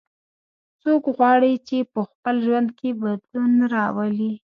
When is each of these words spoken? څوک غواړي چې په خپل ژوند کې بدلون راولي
څوک 0.81 1.03
غواړي 1.17 1.53
چې 1.67 1.77
په 1.93 2.01
خپل 2.09 2.35
ژوند 2.45 2.69
کې 2.79 2.89
بدلون 3.01 3.53
راولي 3.73 4.33